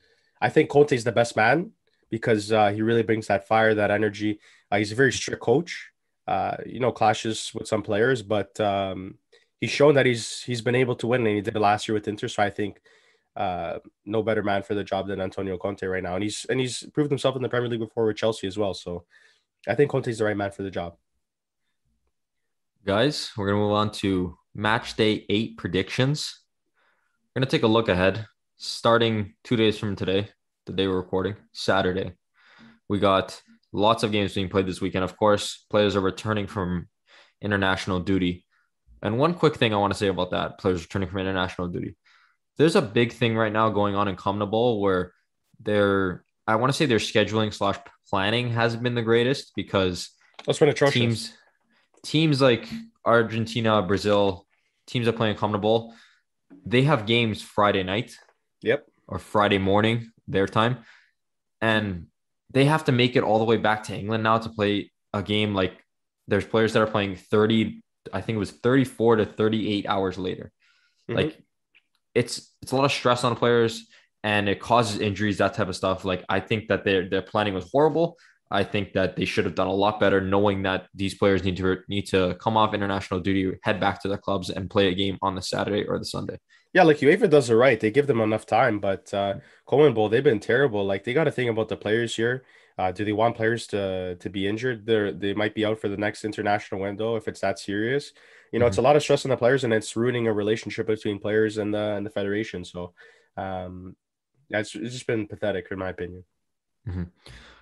[0.41, 1.73] I think Conte's the best man
[2.09, 4.41] because uh, he really brings that fire, that energy.
[4.71, 5.91] Uh, he's a very strict coach.
[6.27, 9.19] Uh, you know, clashes with some players, but um,
[9.61, 11.95] he's shown that he's he's been able to win, and he did it last year
[11.95, 12.29] with Inter.
[12.29, 12.81] So I think
[13.37, 16.59] uh, no better man for the job than Antonio Conte right now, and he's and
[16.59, 18.75] he's proved himself in the Premier League before with Chelsea as well.
[18.75, 19.05] So
[19.69, 20.97] I think Conte's the right man for the job.
[22.85, 26.41] Guys, we're gonna move on to match day eight predictions.
[27.35, 30.29] We're gonna take a look ahead, starting two days from today,
[30.67, 32.13] the day we're recording, Saturday.
[32.89, 33.41] We got
[33.73, 35.05] lots of games being played this weekend.
[35.05, 36.89] Of course, players are returning from
[37.41, 38.45] international duty.
[39.03, 41.97] And one quick thing I want to say about that players returning from international duty.
[42.61, 45.15] There's a big thing right now going on in CONMEBOL where
[45.61, 47.79] they're, I want to say their scheduling slash
[48.11, 50.11] planning hasn't been the greatest because
[50.45, 50.93] That's been atrocious.
[50.95, 51.33] teams,
[52.05, 52.69] teams like
[53.03, 54.47] Argentina, Brazil,
[54.87, 55.95] teams that play in CONMEBOL,
[56.67, 58.15] they have games Friday night
[58.61, 58.85] Yep.
[59.09, 60.85] or Friday morning their time,
[61.63, 62.09] and
[62.51, 65.23] they have to make it all the way back to England now to play a
[65.23, 65.55] game.
[65.55, 65.83] Like
[66.29, 70.53] there's players that are playing 30, I think it was 34 to 38 hours later.
[71.09, 71.15] Mhm.
[71.17, 71.43] Like
[72.15, 73.87] it's it's a lot of stress on players
[74.23, 76.05] and it causes injuries, that type of stuff.
[76.05, 78.17] Like I think that their their planning was horrible.
[78.51, 81.57] I think that they should have done a lot better, knowing that these players need
[81.59, 84.95] to need to come off international duty, head back to their clubs, and play a
[84.95, 86.39] game on the Saturday or the Sunday.
[86.73, 87.79] Yeah, like UEFA does it right.
[87.79, 89.35] They give them enough time, but uh
[89.69, 90.85] CONMEBOL, they've been terrible.
[90.85, 92.45] Like they got to think about the players here.
[92.79, 94.87] Uh, do they want players to to be injured?
[94.87, 98.13] They they might be out for the next international window if it's that serious.
[98.53, 100.87] You know, it's a lot of stress on the players, and it's ruining a relationship
[100.89, 102.65] between players and the and the federation.
[102.65, 102.93] So,
[103.37, 103.95] um,
[104.49, 106.25] yeah, it's, just been pathetic, in my opinion.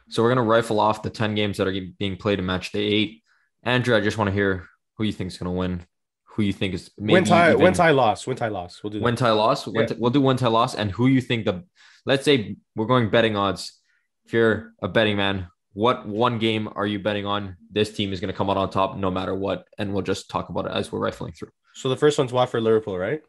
[0.09, 2.81] So we're gonna rifle off the ten games that are being played in match day
[2.85, 3.23] eight.
[3.63, 5.85] Andrew, I just want to hear who you think is gonna win,
[6.25, 8.83] who you think is maybe win tie, even- win tie, loss, win tie, loss.
[8.83, 9.05] We'll do that.
[9.05, 9.67] win tie loss.
[9.67, 9.85] Yeah.
[9.87, 11.65] tie- we'll do win tie loss, and who you think the
[12.07, 13.79] let's say we're going betting odds.
[14.25, 15.49] If you're a betting man,
[15.79, 17.57] what one game are you betting on?
[17.71, 20.29] This team is going to come out on top no matter what, and we'll just
[20.29, 21.53] talk about it as we're rifling through.
[21.73, 23.23] So the first one's Watford, Liverpool, right?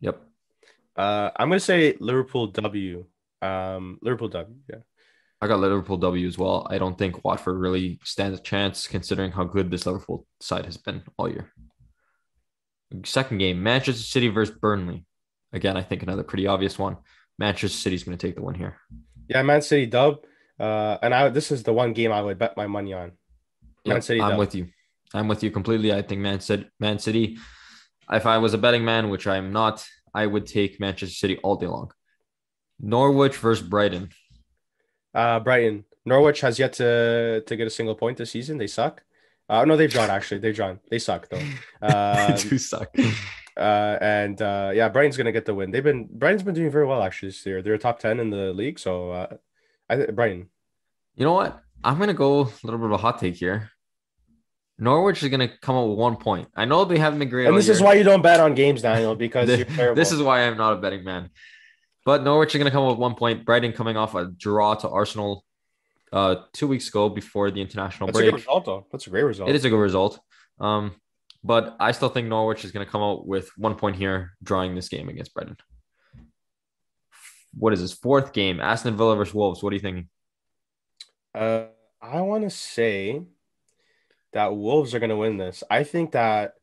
[0.00, 0.20] Yep.
[0.94, 3.06] Uh, I'm gonna say Liverpool W.
[3.40, 4.56] Um, Liverpool W.
[4.68, 4.80] Yeah.
[5.40, 6.66] I got Liverpool W as well.
[6.68, 10.76] I don't think Watford really stands a chance considering how good this Liverpool side has
[10.76, 11.50] been all year.
[13.06, 15.06] Second game, Manchester City versus Burnley.
[15.54, 16.98] Again, I think another pretty obvious one.
[17.38, 18.76] Manchester City's going to take the win here.
[19.28, 20.18] Yeah, Man City dub.
[20.58, 23.12] Uh, and I this is the one game I would bet my money on.
[23.86, 24.68] Man Yep, City I'm with you.
[25.14, 25.92] I'm with you completely.
[25.92, 27.38] I think Man City, Man City.
[28.10, 31.56] If I was a betting man, which I'm not, I would take Manchester City all
[31.56, 31.90] day long.
[32.80, 34.10] Norwich versus Brighton.
[35.14, 35.84] Uh, Brighton.
[36.04, 38.58] Norwich has yet to to get a single point this season.
[38.58, 39.02] They suck.
[39.48, 40.40] Uh, no, they've drawn actually.
[40.40, 40.80] They've drawn.
[40.90, 41.42] They suck though.
[41.82, 42.94] Um, do suck.
[43.56, 45.70] uh, and uh, yeah, Brighton's gonna get the win.
[45.70, 47.62] They've been Brighton's been doing very well actually this year.
[47.62, 48.78] They're a top ten in the league.
[48.78, 49.36] So uh,
[49.88, 50.48] I th- Brighton.
[51.14, 51.60] You know what?
[51.84, 53.70] I'm gonna go a little bit of a hot take here.
[54.78, 56.48] Norwich is gonna come up with one point.
[56.54, 57.46] I know they haven't been great.
[57.46, 59.96] And this is why you don't bet on games, Daniel, because This, you're terrible.
[59.96, 61.30] this is why I'm not a betting man.
[62.04, 63.44] But Norwich is gonna come up with one point.
[63.46, 65.44] Brighton coming off a draw to Arsenal
[66.12, 68.30] uh two weeks ago before the international That's a break.
[68.30, 68.86] good result though.
[68.92, 69.48] That's a great result.
[69.48, 70.20] It is a good result.
[70.60, 70.94] Um,
[71.42, 74.74] but I still think Norwich is going to come out with one point here, drawing
[74.74, 75.56] this game against Brighton.
[77.58, 78.60] What is this fourth game?
[78.60, 79.62] Aston Villa versus Wolves.
[79.62, 80.08] What are you thinking?
[81.34, 81.66] Uh,
[82.00, 83.22] I want to say
[84.32, 85.62] that Wolves are going to win this.
[85.70, 86.54] I think that.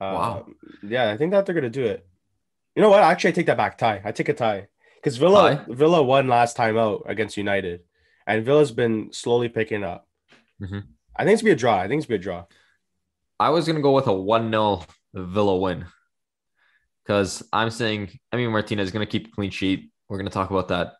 [0.00, 0.46] Uh, Wow.
[0.82, 2.06] Yeah, I think that they're going to do it.
[2.74, 3.02] You know what?
[3.02, 3.78] Actually, I take that back.
[3.78, 4.00] Tie.
[4.04, 5.72] I take a tie because Villa Tie?
[5.74, 7.82] Villa won last time out against United,
[8.26, 10.08] and Villa's been slowly picking up.
[10.60, 10.84] Mhm.
[11.14, 11.76] I think it's gonna be a draw.
[11.76, 12.44] I think it's gonna be a draw.
[13.38, 14.84] I was going to go with a 1 0
[15.14, 15.84] Villa win
[17.04, 19.91] because I'm saying, I mean, Martinez is going to keep a clean sheet.
[20.12, 20.96] We're going to talk about that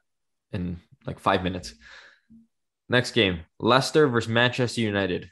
[0.54, 1.74] in like five minutes.
[2.88, 5.28] Next game Leicester versus Manchester United.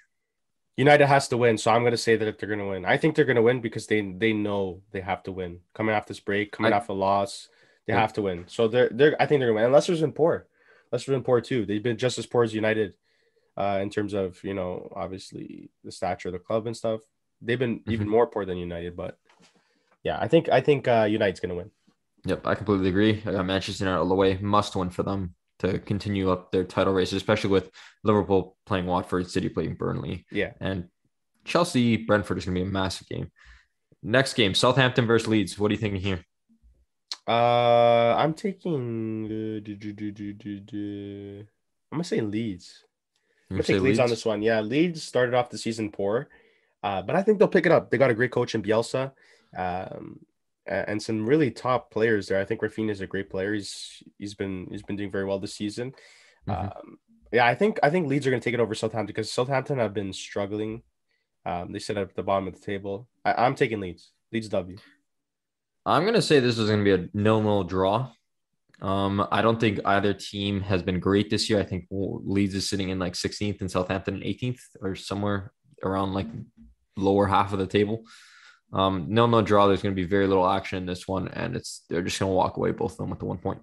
[0.76, 2.84] United has to win, so I'm gonna say that they're gonna win.
[2.84, 5.60] I think they're gonna win because they they know they have to win.
[5.74, 7.48] Coming off this break, coming I- off a loss,
[7.86, 8.00] they Yeah.
[8.00, 8.44] have to win.
[8.48, 9.64] So they're they're I think they're gonna win.
[9.64, 10.46] And Leicester's been poor.
[10.92, 11.64] Leicester's been poor too.
[11.64, 12.96] They've been just as poor as United,
[13.56, 17.00] uh, in terms of you know obviously the stature of the club and stuff.
[17.40, 18.10] They've been even Mhm.
[18.10, 19.18] more poor than United, but
[20.02, 21.70] yeah, I think I think uh, United's gonna win.
[22.24, 23.14] Yep, I completely agree.
[23.14, 24.38] Got Manchester United all the way.
[24.40, 27.70] Must win for them to continue up their title race, especially with
[28.04, 30.88] Liverpool playing Watford, City playing Burnley, Yeah, and
[31.44, 33.30] Chelsea Brentford is going to be a massive game.
[34.02, 35.58] Next game, Southampton versus Leeds.
[35.58, 36.24] What are you thinking here?
[37.28, 39.26] uh, I'm taking.
[39.26, 41.46] Uh, do, do, do.
[41.92, 42.84] I'm gonna say Leeds.
[43.50, 44.42] I'm gonna take say Leeds on this one.
[44.42, 46.28] Yeah, Leeds started off the season poor,
[46.82, 47.90] uh, but I think they'll pick it up.
[47.90, 49.12] They got a great coach in Bielsa,
[49.56, 50.20] um,
[50.70, 52.40] and some really top players there.
[52.40, 53.54] I think Raphinha is a great player.
[53.54, 55.94] He's he's been he's been doing very well this season.
[56.48, 56.76] Mhm.
[56.76, 56.98] Um,
[57.32, 59.78] yeah, I think I think Leeds are going to take it over Southampton because Southampton
[59.78, 60.82] have been struggling.
[61.46, 63.08] Um, they sit at the bottom of the table.
[63.24, 64.12] I, I'm taking Leeds.
[64.32, 64.76] Leeds W.
[65.86, 68.10] I'm gonna say this is gonna be a nil-nil draw.
[68.82, 71.60] Um, I don't think either team has been great this year.
[71.60, 75.52] I think Leeds is sitting in like 16th and Southampton in 18th or somewhere
[75.82, 76.26] around like
[76.96, 78.04] lower half of the table.
[78.72, 79.66] Um, nil-nil draw.
[79.66, 82.56] There's gonna be very little action in this one, and it's they're just gonna walk
[82.56, 83.60] away both of them with the one point.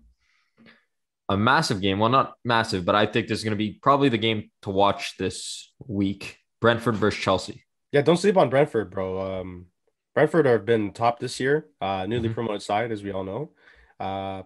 [1.30, 2.00] A massive game.
[2.00, 5.17] Well, not massive, but I think this is gonna be probably the game to watch
[5.17, 6.38] this week.
[6.60, 7.63] Brentford versus Chelsea.
[7.91, 9.39] Yeah, don't sleep on Brentford, bro.
[9.41, 9.67] Um,
[10.13, 12.34] Brentford have been top this year, uh, newly Mhm.
[12.34, 13.52] promoted side, as we all know.
[14.00, 14.43] Uh,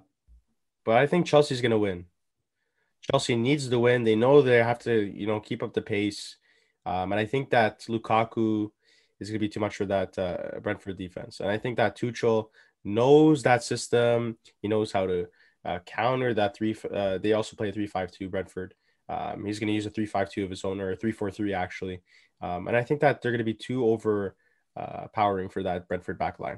[0.83, 2.05] but I think Chelsea's gonna win.
[3.09, 4.03] Chelsea needs to win.
[4.03, 6.37] They know they have to, you know, keep up the pace.
[6.85, 8.71] Um, and I think that Lukaku
[9.21, 11.39] is gonna be too much for that uh, Brentford defense.
[11.39, 12.49] And I think that Tuchel
[12.83, 14.37] knows that system.
[14.61, 15.27] He knows how to
[15.63, 16.75] uh, counter that three.
[16.93, 18.73] Uh, they also play a three-five-two Brentford.
[19.07, 22.01] Um, he's gonna use a three-five-two of his own or a three-four-three actually.
[22.41, 26.17] Um, and I think that they're going to be too overpowering uh, for that Brentford
[26.17, 26.57] back line.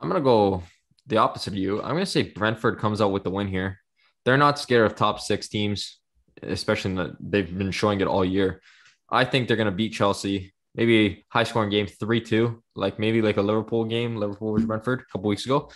[0.00, 0.62] I'm gonna go
[1.06, 1.82] the opposite of you.
[1.82, 3.80] I'm gonna say Brentford comes out with the win here.
[4.24, 5.98] They're not scared of top six teams,
[6.42, 8.62] especially the, they've been showing it all year.
[9.10, 10.54] I think they're gonna beat Chelsea.
[10.76, 15.00] Maybe high scoring game, three two, like maybe like a Liverpool game, Liverpool versus Brentford
[15.00, 15.70] a couple weeks ago.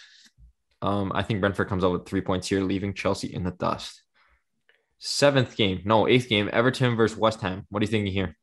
[0.82, 4.02] Um, I think Brentford comes out with three points here, leaving Chelsea in the dust.
[4.98, 7.66] Seventh game, no, eighth game, Everton versus West Ham.
[7.70, 8.36] What are you thinking here?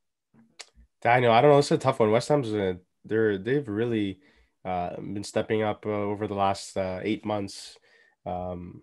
[1.01, 1.59] Daniel, I don't know.
[1.59, 2.11] It's a tough one.
[2.11, 2.73] West Ham's uh,
[3.05, 4.19] they're they've really
[4.65, 7.77] uh, been stepping up uh, over the last uh, eight months.
[8.25, 8.81] Um,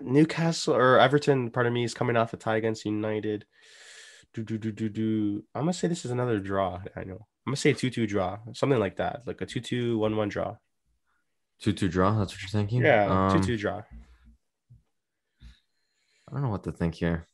[0.00, 3.46] Newcastle or Everton, pardon me, is coming off a tie against United.
[4.34, 5.44] Do do do do do.
[5.54, 6.80] I'm gonna say this is another draw.
[6.96, 7.26] I know.
[7.46, 10.28] I'm gonna say two two draw, something like that, like a two two one one
[10.30, 10.56] draw.
[11.60, 12.18] Two two draw.
[12.18, 12.82] That's what you're thinking.
[12.82, 13.82] Yeah, two Um, two draw.
[16.28, 17.26] I don't know what to think here.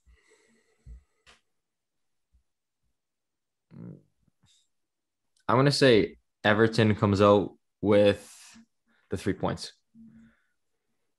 [5.48, 8.34] I'm gonna say Everton comes out with
[9.10, 9.72] the three points.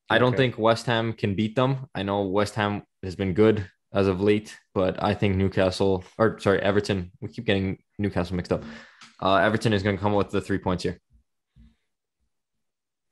[0.10, 0.38] I don't Okay.
[0.38, 1.88] think West Ham can beat them.
[1.94, 6.40] I know West Ham has been good as of late, but I think Newcastle or
[6.40, 7.12] sorry, Everton.
[7.22, 8.64] We keep getting Newcastle mixed up.
[9.22, 11.00] Uh, Everton is going to come with the three points here.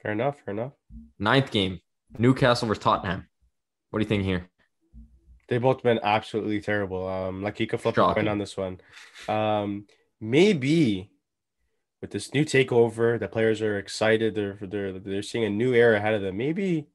[0.01, 0.39] Fair enough.
[0.45, 0.73] Fair enough.
[1.19, 1.79] Ninth game,
[2.17, 3.27] Newcastle versus Tottenham.
[3.89, 4.49] What do you think here?
[5.47, 7.07] They've both been absolutely terrible.
[7.07, 8.79] Um, like you could flip a coin on this one.
[9.29, 9.85] Um,
[10.19, 11.09] maybe
[12.01, 14.35] with this new takeover, the players are excited.
[14.35, 16.37] They're they're they're seeing a new era ahead of them.
[16.37, 16.87] Maybe,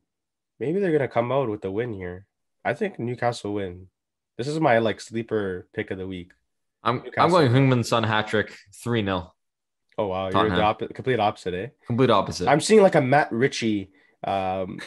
[0.61, 2.27] maybe they're gonna come out with the win here.
[2.64, 3.88] I think Newcastle win.
[4.38, 6.33] This is my like sleeper pick of the week.
[6.83, 9.33] I'm I'm going Heung-min Son hat trick 3 0.
[9.98, 11.66] Oh wow, you're the opposite, complete opposite, eh?
[11.87, 12.48] Complete opposite.
[12.48, 13.90] I'm seeing like a Matt Ritchie,
[14.25, 14.81] um,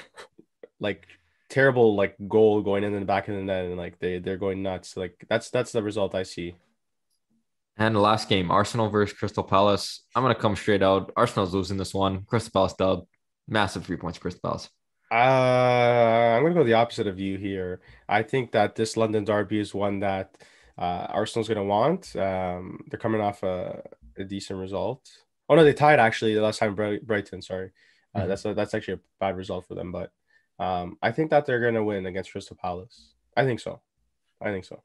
[0.79, 1.05] like
[1.47, 4.63] terrible like goal going in the back of the net, and like they they're going
[4.63, 4.97] nuts.
[4.97, 6.55] Like that's that's the result I see.
[7.77, 10.03] and the last game, Arsenal versus Crystal Palace.
[10.15, 11.11] I'm gonna come straight out.
[11.15, 12.23] Arsenal's losing this one.
[12.23, 13.05] Crystal Palace dub.
[13.47, 14.69] Massive three points, Crystal Palace.
[15.11, 15.15] Uh,
[16.35, 17.81] I'm gonna go the opposite of you here.
[18.09, 20.37] I think that this London derby is one that
[20.77, 22.15] uh, Arsenal's gonna want.
[22.15, 23.81] Um, they're coming off a,
[24.17, 25.07] a decent result.
[25.47, 27.41] Oh no, they tied actually the last time Bright- Brighton.
[27.41, 27.71] Sorry,
[28.15, 28.27] uh, Mhm.
[28.27, 29.91] that's a, that's actually a bad result for them.
[29.91, 30.11] But
[30.59, 33.13] um, I think that they're gonna win against Crystal Palace.
[33.37, 33.81] I think so.
[34.41, 34.81] I think so.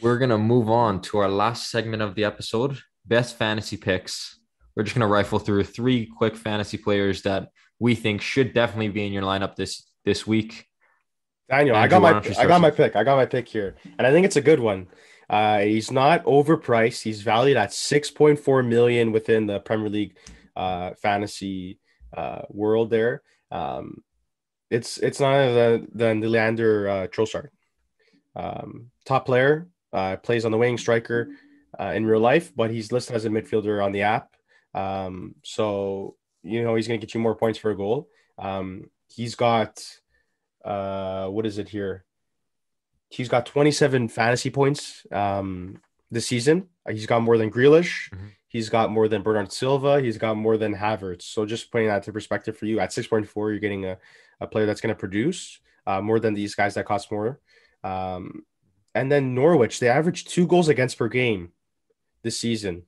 [0.00, 2.78] We're gonna move on to our last segment of the episode.
[3.04, 4.38] Best fantasy picks.
[4.74, 7.48] We're just gonna rifle through three quick fantasy players that
[7.82, 10.68] we think should definitely be in your lineup this this week.
[11.50, 12.94] Daniel, I got my I got my pick.
[12.94, 14.86] I got my pick here, and I think it's a good one.
[15.28, 17.02] Uh, he's not overpriced.
[17.02, 20.16] He's valued at six point four million within the Premier League
[20.54, 21.80] uh, fantasy
[22.16, 22.88] uh, world.
[22.88, 24.04] There, um,
[24.70, 27.48] it's it's none other than than Leandro uh, Trossard,
[28.36, 29.68] um, top player.
[29.92, 31.30] Uh, plays on the wing striker
[31.78, 34.28] uh, in real life, but he's listed as a midfielder on the app.
[34.72, 38.08] Um, so you know he's going to get you more points for a goal.
[38.38, 39.84] Um, he's got
[40.64, 42.04] uh, what is it here?
[43.08, 45.78] He's got 27 fantasy points um,
[46.10, 46.68] this season.
[46.90, 48.10] He's got more than Grealish.
[48.10, 48.30] Mhm.
[48.48, 50.00] He's got more than Bernardo Silva.
[50.00, 51.22] He's got more than Havertz.
[51.22, 53.96] So just putting that to perspective for you, at 6.4, you're getting a,
[54.40, 57.40] a player that's going to produce uh, more than these guys that cost more.
[57.82, 58.44] Um,
[58.94, 61.52] and then Norwich, they average two goals against per game
[62.22, 62.82] this season.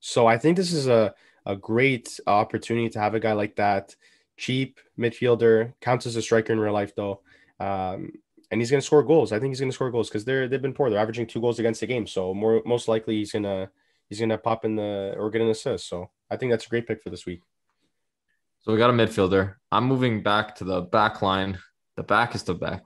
[0.00, 1.14] So I think this is a,
[1.46, 3.94] a great opportunity to have a guy like that,
[4.36, 7.20] cheap midfielder, counts as a striker in real life though.
[7.60, 8.12] Um,
[8.50, 9.32] and he's going to score goals.
[9.32, 10.90] I think he's going to score goals because they're they've been poor.
[10.90, 13.70] They're averaging two goals against the game, so more most likely he's gonna
[14.08, 15.88] he's gonna pop in the or get an assist.
[15.88, 17.40] So I think that's a great pick for this week.
[18.60, 19.56] So we got a midfielder.
[19.72, 21.58] I'm moving back to the back line.
[21.96, 22.82] The back is the back.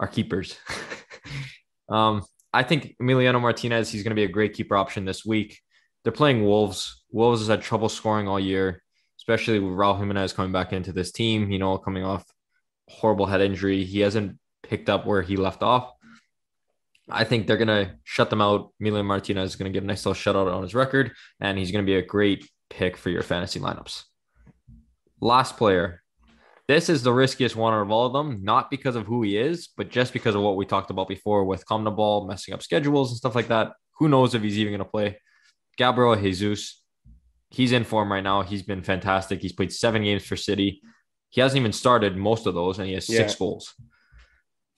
[0.00, 0.56] Our keepers.
[1.88, 5.60] um, I think Emiliano Martinez, he's going to be a great keeper option this week.
[6.02, 7.04] They're playing Wolves.
[7.10, 8.82] Wolves has had trouble scoring all year,
[9.18, 12.24] especially with Raul Jimenez coming back into this team, you know, coming off
[12.88, 13.84] horrible head injury.
[13.84, 15.92] He hasn't picked up where he left off.
[17.10, 18.72] I think they're going to shut them out.
[18.82, 21.72] Emiliano Martinez is going to get a nice little shutout on his record, and he's
[21.72, 24.04] going to be a great pick for your fantasy lineups.
[25.20, 26.02] Last player.
[26.66, 29.68] This is the riskiest one of all of them, not because of who he is,
[29.74, 33.10] but just because of what we talked about before with the ball, messing up schedules
[33.10, 33.72] and stuff like that.
[33.98, 35.18] Who knows if he's even going to play?
[35.78, 36.82] Gabriel Jesus.
[37.50, 38.42] He's in form right now.
[38.42, 39.40] He's been fantastic.
[39.40, 40.82] He's played seven games for City.
[41.30, 43.74] He hasn't even started most of those, and he has six goals.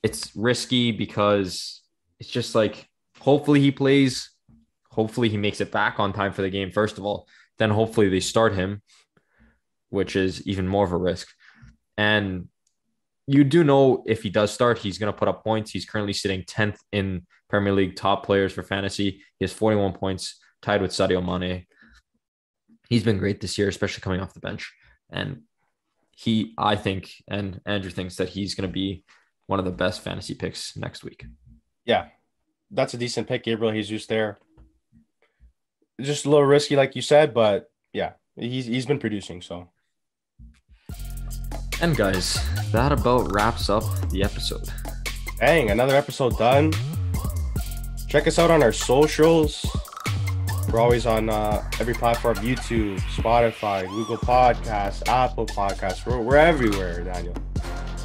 [0.03, 1.83] It's risky because
[2.21, 2.89] it's just like
[3.19, 4.31] hopefully he plays.
[4.91, 7.27] Hopefully he makes it back on time for the game, first of all.
[7.59, 8.83] Then hopefully they start him,
[9.89, 11.29] which is even more of a risk.
[11.97, 12.49] And
[13.27, 15.71] you do know if he does start, he's going to put up points.
[15.71, 19.23] He's currently sitting 10th in Premier League top players for fantasy.
[19.39, 21.67] He has 41 points, tied with Sadio Mane.
[22.89, 24.73] He's been great this year, especially coming off the bench.
[25.11, 25.43] And
[26.17, 29.05] he, I think, and Andrew thinks that he's going to be
[29.47, 31.25] one of the best fantasy picks next week.
[31.85, 32.07] Yeah,
[32.71, 34.39] that's a decent pick, Gabriel Jesus there.
[36.01, 39.43] Just a little risky, like you said, but yeah, he's he's been producing.
[39.43, 39.69] So
[41.81, 42.39] And guys,
[42.73, 44.69] that about wraps up the episode.
[45.39, 46.73] dang, another episode done.
[48.09, 49.65] Check us out on our socials.
[50.73, 56.07] We're always on uh, every platform: YouTube, Spotify, Google Podcasts, Apple Podcasts.
[56.07, 57.35] We're, we're everywhere, Daniel.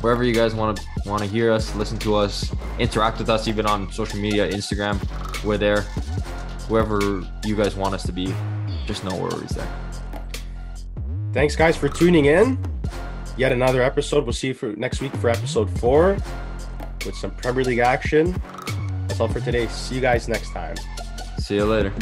[0.02, 3.48] wherever you guys want to want to hear us, listen to us, interact with us,
[3.48, 4.98] even on social media, Instagram,
[5.44, 5.82] we're there.
[6.70, 8.34] Wherever you guys want us to be,
[8.88, 9.68] just know we're always there.
[11.34, 12.58] Thanks, guys, for tuning in.
[13.38, 14.24] Yet another episode.
[14.24, 16.18] We'll see you for next week for episode four
[17.06, 18.42] with some Premier League action.
[19.08, 19.68] That's all for today.
[19.68, 20.76] See you guys next time.
[21.38, 21.94] See you later.